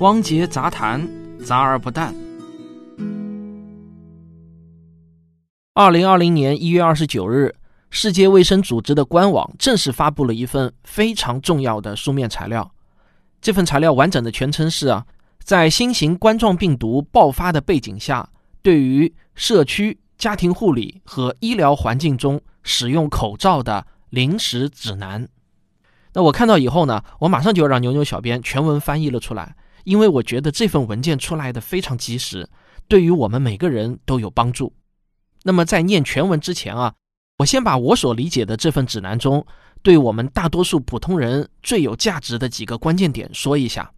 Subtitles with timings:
[0.00, 1.04] 汪杰杂谈，
[1.44, 2.14] 杂而不淡。
[5.74, 7.52] 二零二零年一月二十九日，
[7.90, 12.70] 世界卫生组织的官网正式发布了一份非常重要的书面材料。
[13.40, 15.04] 这份材料完整的全称是啊，
[15.42, 18.28] 在新型冠状病毒爆发的背景下，
[18.62, 25.28] 对于社区、家庭护理和医疗环境中使用口罩的临时指南。
[26.12, 29.56] 那我看到以后呢，我马上就让牛牛小编全文翻译了出来。
[29.84, 32.48] 因为我觉得这份文件出来的非常及时，
[32.86, 34.72] 对于我们每个人都有帮助。
[35.44, 36.94] 那么在念全文之前啊，
[37.38, 39.46] 我先把我所理解的这份指南中，
[39.82, 43.90] 对我们大多数普通人最有价值的几个关键点说一下。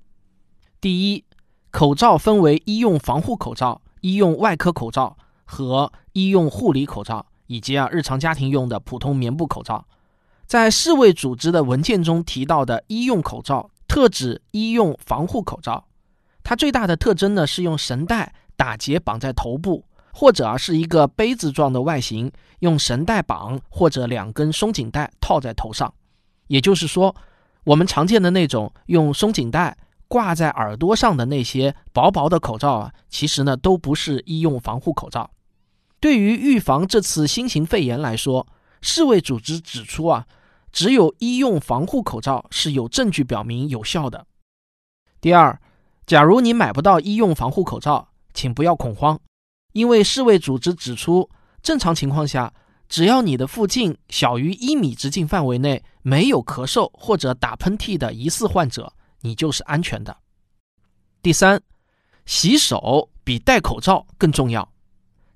[0.81, 1.25] 第一，
[1.71, 9.87] 口罩分为医用防护口罩、医用外科口罩和医用护理口罩，以及啊日常家庭用的普通棉布口罩。
[10.47, 13.71] 在世卫组织的文件中提到的医用口罩。
[13.91, 15.89] 特指医用防护口罩，
[16.45, 25.93] 它最大的特征呢是用绳带打结绑在头部，或者啊是一个杯子状的外形，用绳带绑或者两根松紧带套在头上。
[26.47, 27.13] 也就是说，
[27.65, 35.29] 我们常见的那种用松紧带挂在耳朵上的那些薄薄的口罩啊，其实呢都不是医用防护口罩。
[35.99, 38.47] 对于预防这次新型肺炎来说，
[38.81, 40.25] 世卫组织指出啊。
[40.73, 44.27] 只有医用防护口罩是有证据表明有效的。
[45.21, 45.61] 第二，
[46.07, 49.21] 假如你买不到医用防护口罩，请不要恐慌，
[49.73, 51.29] 因为世卫组织指出，
[51.63, 52.53] 正常情况下，
[52.89, 60.17] 只要你的附近小于一米直径范围内没有咳嗽或者打喷嚏的疑似患者，你就是安全的。
[61.23, 61.61] 第三，
[62.25, 64.73] 洗手比戴口罩更重要。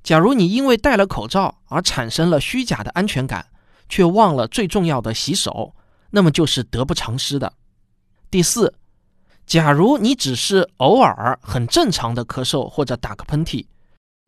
[0.02, 3.46] 假如你因为戴了口罩而产生了虚假的安全感，
[3.88, 5.74] 却忘了最重要的洗手，
[6.10, 7.52] 那么就是得不偿失的。
[8.30, 8.74] 第四，
[9.46, 13.66] 假如你只是偶尔很正常的咳嗽或者打个喷嚏，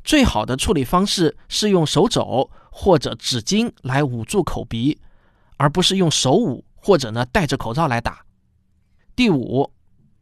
[0.04, 4.98] 最好的处理方式是用手肘或者纸巾来捂住口鼻，
[5.56, 8.24] 而不是用手捂或者呢戴着口罩来打。
[9.16, 9.72] 第五，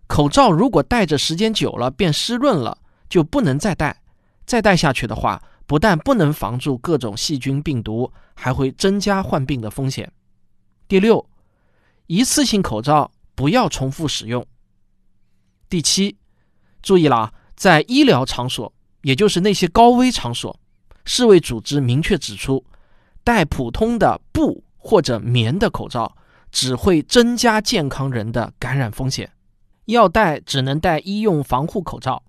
[0.06, 2.78] 口罩如果戴着时间久了变湿润了，
[3.08, 4.02] 就不能再戴，
[4.46, 5.42] 再戴下去的话。
[5.66, 10.12] 不但不能防住各种细菌病毒，还会增加患病的风险。
[10.86, 11.26] 第六，
[12.06, 14.46] 一次性口罩不要重复使用。
[15.68, 16.16] 第七，
[16.82, 18.72] 注意了，在医疗场所，
[19.02, 20.58] 也就是那些高危场所，
[21.04, 22.64] 世卫组织明确指出，
[23.24, 26.14] 戴普通的布或者棉的口罩
[26.52, 29.32] 只会增加健康人的感染风险，
[29.86, 32.22] 要戴只能戴医用防护口罩。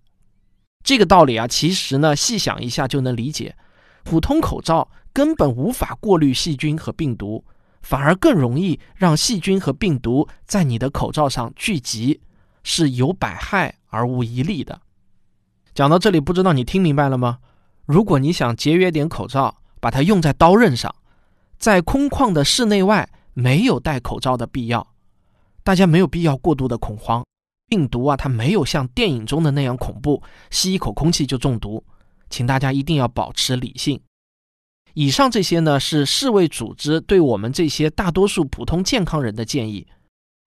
[0.85, 3.55] 这个道理啊，其实呢，细想一下就能理解。
[4.03, 7.43] 普通口罩根本无法过滤细菌和病毒，
[7.81, 12.21] 反而更容易让细菌和病毒在你的口罩上聚集，
[12.61, 14.79] 是有百害而无一利的。
[15.73, 17.39] 讲到这里，不知道你听明白了吗？
[17.87, 20.93] 如果你想节约点口罩，把它用在刀刃上，
[21.57, 24.87] 在空旷的室内外没有戴口罩的必要，
[25.63, 27.25] 大家没有必要过度的恐慌。
[27.67, 30.21] 病毒啊，它没有像电影中的那样恐怖，
[30.51, 31.83] 吸一口空气就中毒，
[32.29, 33.99] 请大家一定要保持理性。
[34.93, 39.85] 以上这些呢，是世卫组织对我们这些大多数普通健康人的建议，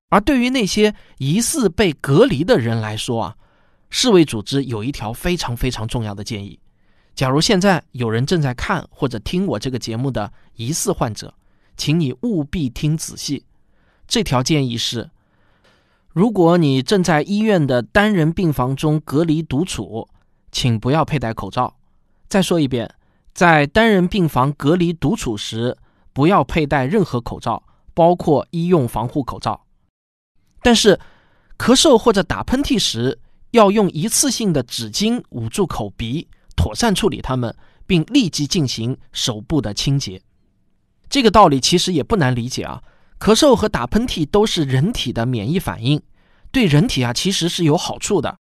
[0.08, 3.36] 而对于那些疑似被隔离的人来说啊，
[3.90, 6.58] 世卫组织有一条非常非常重要的建议。
[7.14, 11.34] 假如现在有人正在看或者听我这个节目的疑似患者，
[11.76, 13.44] 请你务必听仔细，
[14.06, 15.10] 这条建议是。
[16.12, 20.08] 如果你正在医院的单人病房中隔离独处，
[20.50, 21.76] 请不要佩戴口罩。
[22.28, 22.92] 再说一遍，
[23.32, 25.76] 在单人病房隔离独处时，
[26.12, 27.62] 不要佩戴任何口罩，
[27.94, 29.64] 包括医用防护口罩。
[30.62, 30.98] 但是，
[31.56, 33.20] 咳嗽或者打喷嚏时，
[33.52, 36.26] 要用一次性的纸巾捂住口鼻，
[36.56, 37.54] 妥善处理它们，
[37.86, 40.20] 并立即进行手部的清洁。
[41.08, 42.82] 这个道理其实也不难理解啊。
[43.18, 46.00] 咳嗽和打喷嚏都是人体的免疫反应，
[46.52, 48.36] 对人体啊其实是有好处的。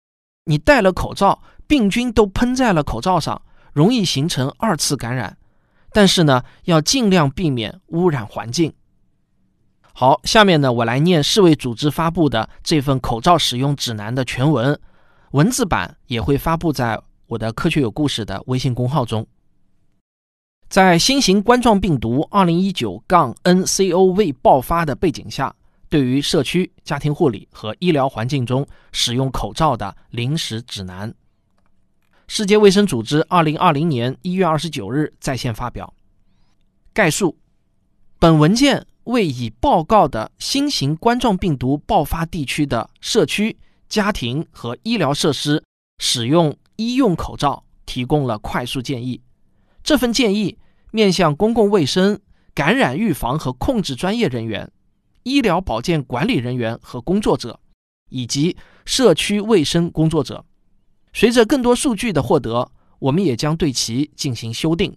[0.46, 3.42] 你戴了口罩，病菌都喷在了口罩上，
[3.74, 5.38] 容易形成二次感染。
[5.92, 8.72] 但是呢，要尽量避免污染环境。
[9.94, 14.80] 好，下面呢我来念世卫组织发布的这份口罩使用指南的全文，
[15.32, 19.26] 文字版也会发布在我的科学有故事的微信公号中。
[20.70, 25.56] 在新型冠状病毒 -2019-nCoV 爆发的背景下，
[25.88, 31.14] 对于社区、家庭护理和医疗环境中使用口罩的临时指南，
[32.28, 35.94] 世界卫生组织2020年1月29日在线发表
[36.94, 37.38] 概述。
[38.20, 43.56] 本文件为已报告的新型冠状病毒爆发地区的社区、
[43.88, 45.64] 家庭和医疗设施
[46.00, 49.22] 使用医用口罩提供了快速建议。
[49.88, 50.58] 这份建议
[50.92, 52.20] 面向公共卫生、
[52.54, 54.70] 感染预防和控制专业人员、
[55.24, 57.62] 医疗保健管理人员和工作者，
[58.10, 60.44] 以及社区卫生工作者。
[61.14, 62.70] 随着更多数据的获得，
[63.00, 64.94] 我们也将对其进行修订。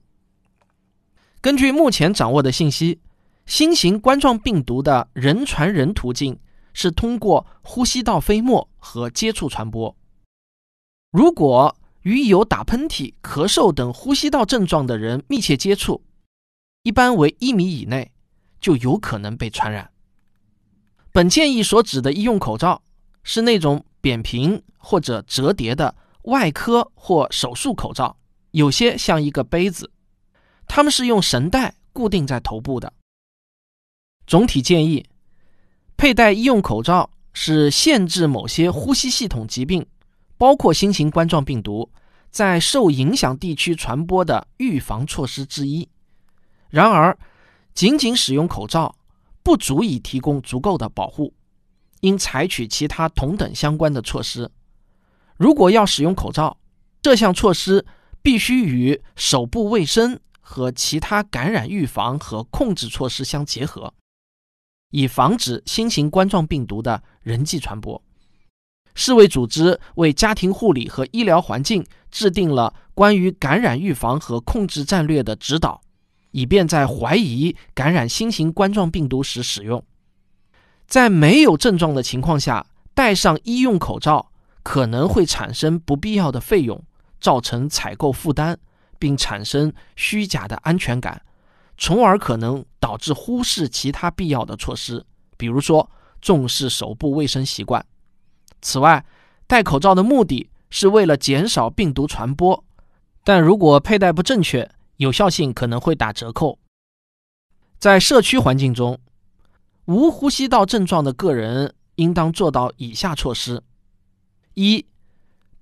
[1.40, 2.98] 根据目前掌握的信息，
[3.46, 6.36] 新型冠状病毒的人传人途径
[6.72, 9.94] 是通过呼吸道飞沫和接触传播。
[11.12, 16.02] 如果与有打喷嚏、咳嗽等呼吸道症状的人密切接触，
[16.82, 18.10] 一般为一米以内，
[18.60, 19.90] 就有可能被传染。
[21.12, 22.82] 本建议所指的医用口罩
[23.22, 28.16] 是那种扁平或者折叠的外科或手术口罩，
[28.52, 29.90] 有些像一个杯子。
[30.66, 32.92] 它们是用绳带固定在头部的。
[34.26, 35.04] 总体建议，
[35.96, 39.84] 佩戴医用口罩是限制某些呼吸系统疾病，
[40.40, 41.90] 包括新型冠状病毒，
[42.30, 45.86] 在受影响地区传播的预防措施之一。
[46.70, 47.18] 然而，
[47.74, 48.96] 仅仅使用口罩
[49.42, 51.34] 不足以提供足够的保护，
[52.00, 54.50] 应采取其他同等相关的措施。
[55.36, 56.56] 如果要使用口罩，
[57.02, 57.84] 这项措施
[58.22, 60.18] 必须与手部卫生。
[60.42, 63.94] 和其他感染预防和控制措施相结合，
[64.90, 68.02] 以防止新型冠状病毒的人际传播。
[69.00, 75.80] 世卫组织为家庭护理和医疗环境制定了关于感染预防和控制战略的指导，
[76.32, 79.82] 以便在怀疑感染新型冠状病毒时使用。
[80.86, 84.30] 在没有症状的情况下，戴上医用口罩
[84.62, 86.84] 可能会产生不必要的费用，
[87.18, 88.58] 造成采购负担。
[88.98, 91.22] 并产生虚假的安全感，
[91.78, 95.02] 从而可能导致忽视其他必要的措施，
[95.38, 97.82] 比如说重视手部卫生习惯。
[98.60, 99.04] 此外，
[99.46, 102.64] 戴口罩的目的是为了减少病毒传播，
[103.24, 106.58] 但如果佩戴不正确，有效性可能会打折扣。
[107.78, 108.98] 在社区环境中，
[109.86, 113.62] 无呼吸道症状的个人应当做到以下措施：
[114.54, 114.84] 一、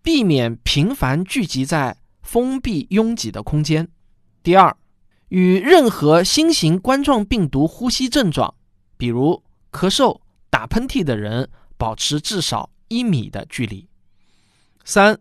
[0.03, 1.97] 避免频繁聚集在。
[2.21, 3.89] 封闭拥挤的空间。
[4.43, 4.77] 第二，
[5.29, 8.55] 与任何新型冠状病毒呼吸症状，
[8.99, 9.43] 比如
[9.73, 11.49] 咳嗽、打喷嚏的人，
[11.79, 13.89] 保持至少一米的距离。
[14.85, 15.19] 三，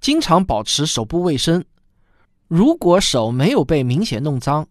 [0.00, 1.64] 经常保持手部卫生。
[2.46, 4.68] 如果手没有被明显弄脏，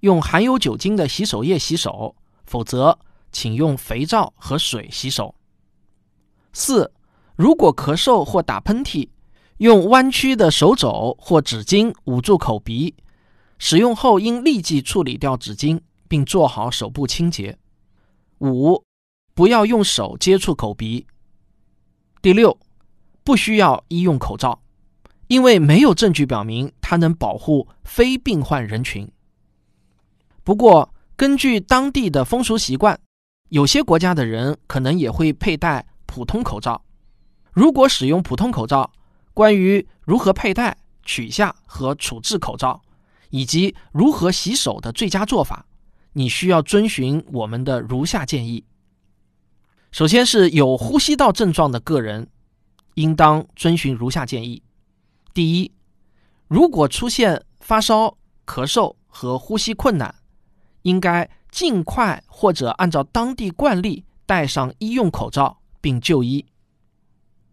[0.00, 2.98] 用含有酒精的洗手液洗手，否则
[3.30, 5.34] 请用肥皂和水洗手。
[6.52, 6.92] 四，
[7.36, 9.10] 如果咳嗽或打喷嚏，
[9.58, 12.94] 用弯曲的手肘或纸巾捂住口鼻，
[13.58, 17.58] 使用后应立即处理掉纸巾，并做好手部清洁。
[18.38, 18.82] 五，
[19.34, 21.06] 不要用手接触口鼻。
[22.20, 22.58] 第六，
[23.22, 24.60] 不需要医用口罩，
[25.28, 29.08] 因为没有证据表明它能保护非病患人群。
[30.42, 32.98] 不过，根据当地的风俗习惯，
[33.50, 36.82] 有些国家的人可能也会佩戴普通口罩。
[37.52, 38.90] 如果使用普通口罩，
[39.32, 42.82] 关于如何佩戴、取下和处置口罩，
[43.30, 45.64] 以及如何洗手的最佳做法，
[46.14, 48.64] 你需要遵循我们的如下建议。
[49.90, 52.28] 首先是有呼吸道症状的个人，
[52.94, 54.62] 应当遵循如下建议：
[55.32, 55.72] 第一，
[56.46, 58.16] 如果出现发烧、
[58.46, 60.14] 咳嗽和呼吸困难，
[60.82, 66.44] 应该尽快或者按照当地惯例戴上医用口罩并就医。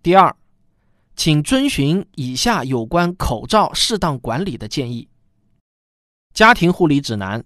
[0.04, 0.36] 第二。
[1.18, 5.08] 请遵循以下有关口罩适当管理的建议。
[6.34, 7.42] 家庭护理指南：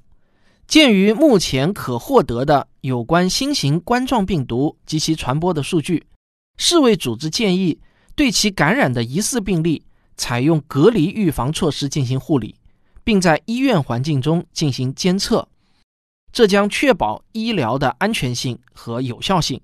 [0.69, 6.05] 鉴于目前可获得的有关新型冠状病毒及其传播的数据，
[6.57, 7.79] 世卫组织建议
[8.13, 9.83] 对其感染的疑似病例
[10.15, 12.53] 采用隔离预防措施进行护理，
[13.03, 15.47] 并在医院环境中进行监测。
[16.31, 19.59] 这将确保医疗的安全性和有效性，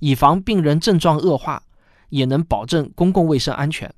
[0.00, 1.62] 以防病人症状恶化。
[2.08, 3.94] 也能保证公共卫生安全，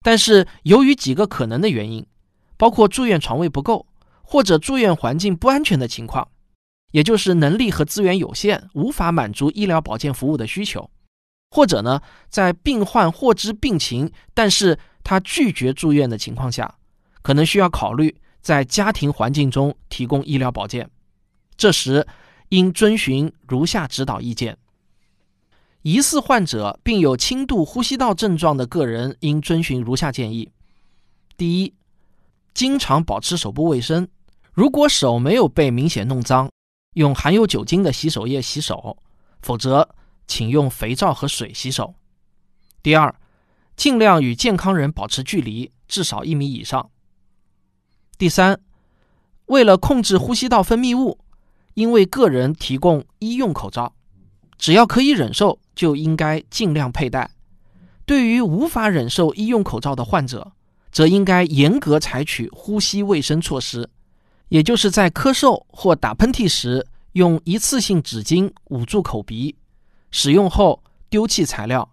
[0.00, 2.06] 但是由于几个可能的原因，
[2.56, 3.85] 包括住院床位不够，
[4.28, 6.26] 或者住院环境不安全的情况，
[6.90, 10.90] 也就是能力和资源有限，无法满足医疗保健服务的需求，
[11.50, 16.74] 或者呢，在病患获知病情，但是他拒绝住院的情况下，
[17.22, 20.90] 可能需要考虑在家庭环境中提供医疗保健，
[21.56, 22.04] 这时
[22.48, 24.58] 应遵循如下指导意见。
[25.82, 30.50] 疑似患者并有轻度呼吸道症状的个人应遵循如下建议：
[31.36, 31.72] 第一，
[32.54, 34.08] 经常保持手部卫生。
[34.56, 36.50] 如果手没有被明显弄脏，
[36.94, 38.96] 用含有酒精的洗手液洗手；
[39.42, 39.86] 否则，
[40.26, 41.94] 请用肥皂和水洗手。
[42.82, 43.14] 第二，
[43.76, 46.88] 尽量与健康人保持距离，至少一米以上。
[48.16, 48.58] 第三，
[49.44, 51.18] 为了控制呼吸道分泌物，
[51.74, 53.94] 应为个人提供医用口罩，
[54.56, 57.30] 只要可以忍受，就应该尽量佩戴。
[58.06, 60.52] 对于无法忍受医用口罩的患者，
[60.90, 63.90] 则应该严格采取呼吸卫生措施，
[64.48, 69.54] 也就是在咳嗽或打喷嚏时，用一次性纸巾捂住口鼻，
[70.10, 71.88] 使用后丢弃材料，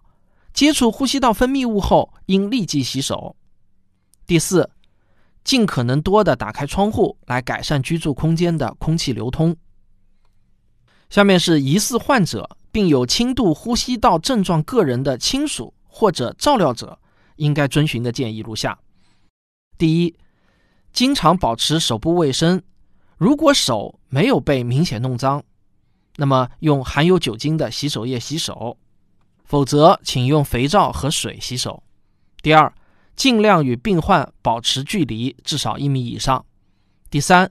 [0.52, 3.36] 接触呼吸道分泌物后应立即洗手。
[4.26, 4.70] 第四，
[5.44, 9.56] 尽可能多的打开窗户来改善居住空间的空气流通。
[11.10, 15.72] 下面是疑似患者并有轻度呼吸道症状个人的亲属。
[15.96, 16.98] 或者照料者
[17.36, 18.76] 应该遵循的建议如下：
[19.78, 20.12] 第一，
[20.94, 22.62] 经常保持手部卫生。
[23.18, 25.44] 如果手没有被明显弄脏，
[26.16, 28.78] 那么用含有酒精的洗手液洗手；
[29.44, 31.82] 否则，请用肥皂和水洗手。
[32.40, 32.72] 第二，
[33.14, 36.46] 尽量与病患保持距离至少一米以上。
[37.10, 37.50] 第三，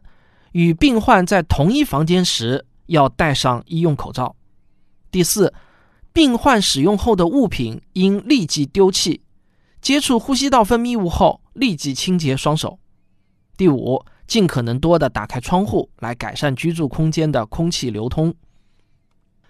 [0.54, 4.36] 与病患在同一房间时要戴上医用口罩。
[5.12, 5.54] 第四。
[6.16, 9.24] 病患使用后的物品应立即丢弃，
[9.82, 12.78] 接触呼吸道分泌物后立即清洁双手。
[13.64, 18.36] 第五，尽可能多的打开窗户来改善居住空间的空气流通。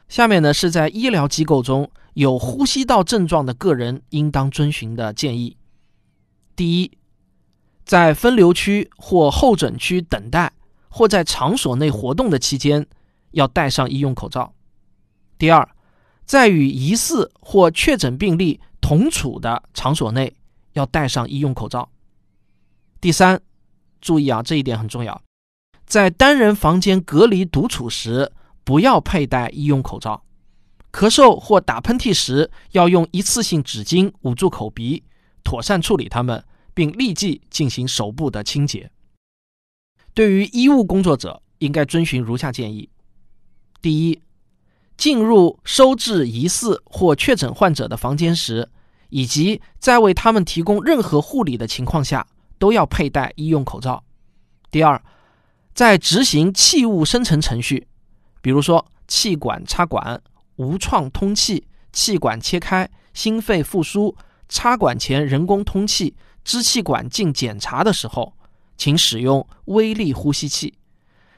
[0.07, 5.57] 下面呢是在医疗机构中有呼吸道症状的个人应当遵循的建议：
[6.55, 6.91] 第一，
[7.83, 10.53] 在分流区或候诊区等待
[10.89, 12.85] 或在场所内活动的期间，
[13.31, 14.53] 要戴上医用口罩。
[15.39, 15.67] 第二。
[16.23, 20.33] 在与疑似或确诊病例同处的场所内，
[20.73, 21.89] 要戴上医用口罩。
[23.01, 23.41] 第三，
[24.03, 25.19] 注意啊，这一点很重要，
[25.85, 28.31] 在单人房间隔离独处时，
[28.63, 30.23] 不要佩戴医用口罩。
[30.91, 35.03] 咳嗽或打喷嚏时，要用一次性纸巾捂住口鼻，
[35.43, 36.43] 妥善处理它们，
[36.73, 38.91] 并立即进行手部的清洁。
[40.13, 42.89] 对于医务工作者，应该遵循如下建议：
[43.81, 44.21] 第一。
[44.95, 48.69] 进入收治疑似或确诊患者的房间时，
[49.09, 52.27] 以及在为他们提供任何护理的情况下，
[52.63, 54.01] 都要佩戴医用口罩。
[54.71, 55.03] 第二，
[55.75, 57.85] 在执行气雾生成程序，
[58.41, 60.21] 比如说气管插管、
[60.55, 64.15] 无创通气、气管切开、心肺复苏、
[64.47, 66.15] 插管前人工通气、
[66.45, 68.31] 支气管镜检查的时候，
[68.77, 70.73] 请使用微粒呼吸器。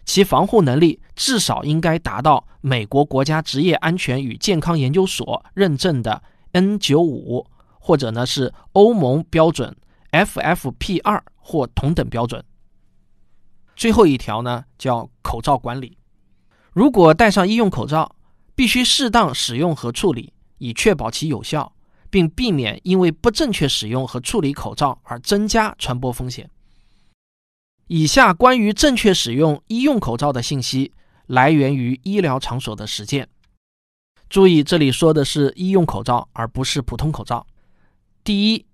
[0.06, 6.22] 其防护能力至少应该达到美国国家职业安全与健康研究所认证的
[6.54, 7.48] N95，
[7.80, 9.76] 或者呢是欧盟标准
[10.24, 12.44] FFP2 或同等标准。
[13.76, 15.98] 最后一条呢叫口罩管理，
[16.72, 18.16] 如果戴上医用口罩，
[18.56, 21.74] 必须适当使用和处理，以确保其有效，
[22.10, 26.50] 并避免因为不正确使用和处理口罩而增加传播风险。
[27.88, 30.94] 以下关于正确使用医用口罩的信息
[31.28, 33.28] 来源于医疗场所的实践。
[34.28, 37.46] 注意，这里说的是医用口罩，而不是普通口罩。
[38.24, 38.66] 第一，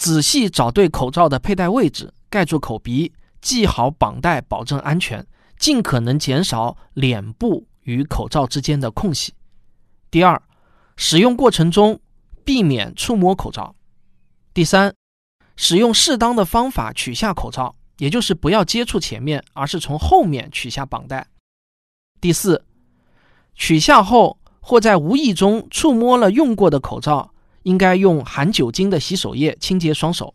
[0.00, 5.26] 仔细找对口罩的佩戴位置，盖住口鼻，系好绑带，保证安全，
[5.58, 9.34] 尽可能减少脸部与口罩之间的空隙。
[10.10, 10.40] 第二，
[10.96, 12.00] 使用过程中
[12.42, 13.74] 避免触摸口罩。
[14.54, 14.94] 第三，
[15.54, 17.76] 使用适当的方法取下口罩。
[17.98, 21.26] 也就是不要接触前面，而是从后面取下绑带。
[22.18, 22.64] 第四，
[23.54, 30.34] 取下后或在无意中触摸了用过的口罩，应该用含酒精的洗手液清洁双手。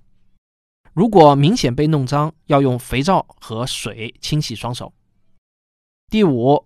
[0.94, 4.94] 如果明显被弄脏，要用肥皂和水清洗双手。
[6.10, 6.64] 第五，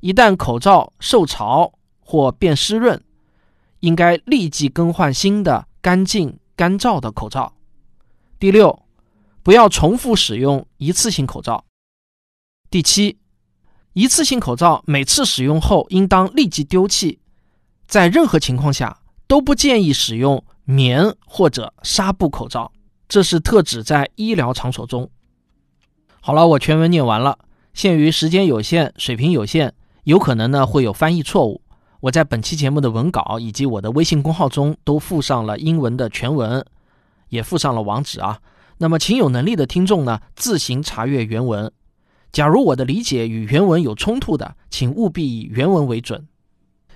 [0.00, 3.02] 一旦口罩受潮或变湿润，
[3.80, 7.54] 应该立即更换新的干净干燥的口罩。
[8.38, 8.82] 第六。
[9.40, 11.64] 不要重复使用一次性口罩。
[12.68, 13.18] 第七，
[13.94, 17.20] 一次性口罩每次使用后应当立即丢弃。
[17.86, 18.97] 在任何情况下
[19.28, 22.72] 都不建议使用棉或者纱布口罩，
[23.06, 25.08] 这是特指在医疗场所中。
[26.20, 27.38] 好了，我全文念完了。
[27.74, 29.72] 限于时间有限，水平有限，
[30.04, 31.62] 有可能呢会有翻译错误。
[32.00, 36.64] 我在本期节目的文稿以及我的微信公号中都附上了英文的全文，
[37.28, 38.40] 也附上了网址啊。
[38.78, 41.70] 那么，请有能力的听众呢，自行查阅原文。
[42.30, 46.26] 假如我的理解与原文有冲突的，请务必以原文为准。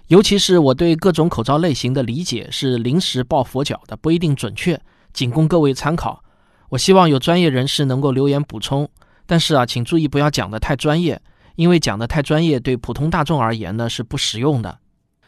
[0.09, 4.81] 尤其是我对各种口罩类型的理解是临时抱佛脚的，不一定准确，
[5.13, 6.23] 仅供各位参考。
[6.69, 8.89] 我希望有专业人士能够留言补充。
[9.25, 11.19] 但是啊，请注意不要讲得太专业，
[11.55, 14.79] 因为讲得太专业对普通大众而言呢是不实用的。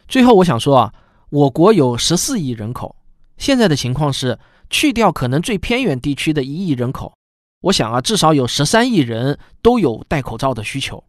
[0.07, 0.93] 最后，我想说啊，
[1.29, 2.95] 我国有十四亿人口，
[3.37, 4.37] 现在的情况是，
[4.69, 7.13] 去掉可能最偏远地区的一亿人口，
[7.61, 11.03] 我想啊，至少有十三亿人都有戴口罩的需求。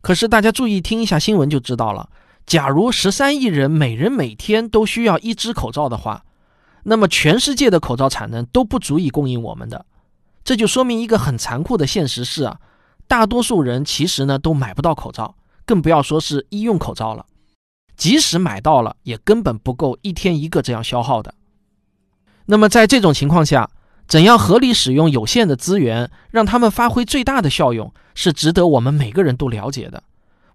[0.00, 2.08] 可是大家注意听一下新闻就知道了，
[2.46, 6.24] 假如十三亿人每人每天都需要一只口罩的话，
[6.84, 9.86] 那么全世界的口罩产能都不足以供应我们的。
[10.42, 12.58] 这就说明一个很残酷的现实是啊，
[13.06, 17.26] 大多数人其实呢都买不到口罩，更不要说是医用口罩了。
[17.96, 21.34] 即使买到了，也根本不够一天一个这样消耗的。
[22.46, 23.70] 那么在这种情况下，
[24.08, 30.02] 怎样合理使用有限的资源，让他们发挥最大的效用，是值得我们每个人都了解的。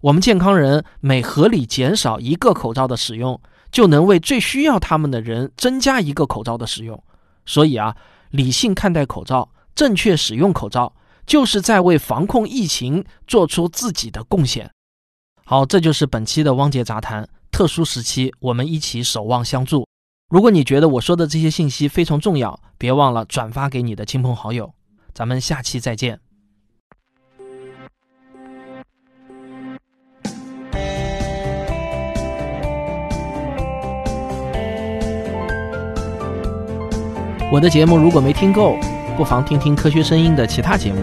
[0.00, 7.02] 我们健康人每合理减少一个口罩的使用，就能为最需要他们的人增加一个口罩的使用。
[7.44, 7.96] 所以啊，
[8.30, 10.94] 理性看待口罩，正确使用口罩，
[11.26, 14.70] 就是在为防控疫情做出自己的贡献。
[15.44, 17.28] 好，这就是本期的汪杰杂谈。
[17.50, 19.86] 特殊时期，我们一起守望相助。
[20.28, 24.74] 如果你觉得我说的这些信息非常重要，别忘了转发给你的亲朋好友。
[25.14, 26.20] 咱们下期再见。
[37.56, 38.76] 我的节目如果没听够，
[39.16, 40.98] 不妨听听科学声音的其他节目。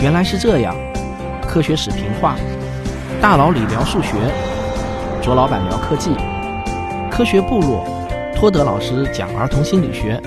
[0.00, 0.76] 原来是这样，
[1.46, 2.36] 科学史评话。
[3.22, 4.12] 大佬李聊数学，
[5.22, 6.10] 卓老板聊科技，
[7.10, 7.86] 科学部落，
[8.36, 10.20] 托德老师讲儿童心理学，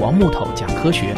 [0.00, 1.14] 王木头讲科学。